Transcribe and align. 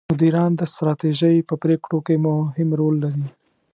مدیران 0.13 0.51
د 0.55 0.61
ستراتیژۍ 0.73 1.37
په 1.49 1.55
پرېکړو 1.63 1.97
کې 2.05 2.15
مهم 2.25 2.69
رول 2.79 2.95
لري. 3.03 3.25